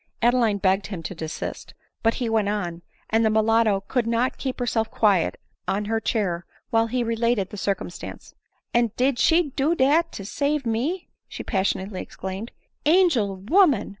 [0.23, 4.57] Adeline begged him to desist; but he went on; and the mulatto could not keep
[4.57, 8.33] herself quiet cm her chair while he related the circumstance."
[8.73, 12.51] And did she do dat to save me?" she passionately exclaimed;"
[12.97, 13.89] Angel woman